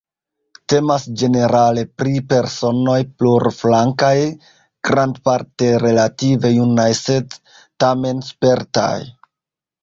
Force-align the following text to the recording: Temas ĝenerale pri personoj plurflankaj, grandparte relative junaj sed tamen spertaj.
Temas 0.73 1.03
ĝenerale 1.21 1.81
pri 2.01 2.13
personoj 2.31 2.95
plurflankaj, 3.23 4.13
grandparte 4.89 5.69
relative 5.85 6.53
junaj 6.55 6.89
sed 7.03 7.37
tamen 7.85 8.25
spertaj. 8.31 8.91